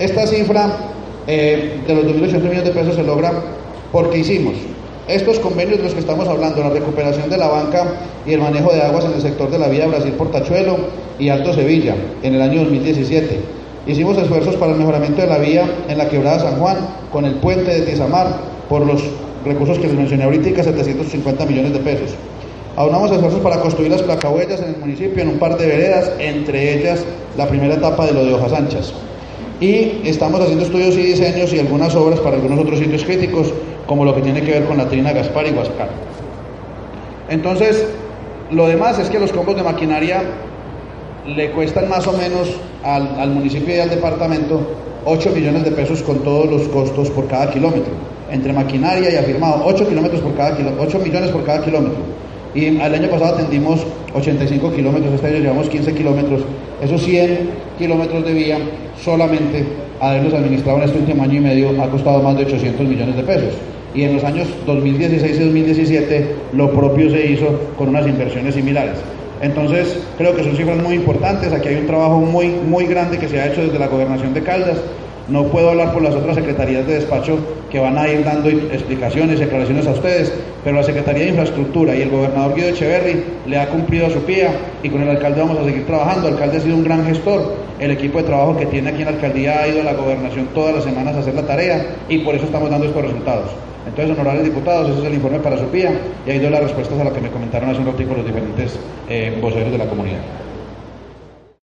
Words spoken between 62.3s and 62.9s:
de 800